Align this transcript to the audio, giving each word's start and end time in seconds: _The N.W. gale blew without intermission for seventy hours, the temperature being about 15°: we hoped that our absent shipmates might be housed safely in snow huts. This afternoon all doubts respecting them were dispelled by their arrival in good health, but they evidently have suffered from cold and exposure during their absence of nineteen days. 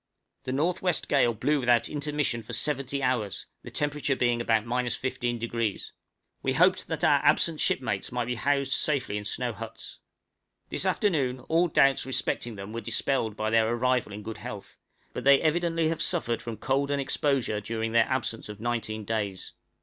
_The 0.45 0.51
N.W. 0.51 0.93
gale 1.07 1.35
blew 1.35 1.59
without 1.59 1.87
intermission 1.87 2.41
for 2.41 2.53
seventy 2.53 3.03
hours, 3.03 3.45
the 3.61 3.69
temperature 3.69 4.15
being 4.15 4.41
about 4.41 4.63
15°: 4.63 5.91
we 6.41 6.53
hoped 6.53 6.87
that 6.87 7.03
our 7.03 7.19
absent 7.23 7.59
shipmates 7.59 8.11
might 8.11 8.25
be 8.25 8.33
housed 8.33 8.71
safely 8.71 9.15
in 9.15 9.25
snow 9.25 9.53
huts. 9.53 9.99
This 10.69 10.87
afternoon 10.87 11.41
all 11.41 11.67
doubts 11.67 12.07
respecting 12.07 12.55
them 12.55 12.73
were 12.73 12.81
dispelled 12.81 13.35
by 13.35 13.51
their 13.51 13.69
arrival 13.71 14.11
in 14.11 14.23
good 14.23 14.37
health, 14.39 14.79
but 15.13 15.23
they 15.23 15.39
evidently 15.39 15.89
have 15.89 16.01
suffered 16.01 16.41
from 16.41 16.57
cold 16.57 16.89
and 16.89 16.99
exposure 16.99 17.61
during 17.61 17.91
their 17.91 18.05
absence 18.09 18.49
of 18.49 18.59
nineteen 18.59 19.05
days. 19.05 19.53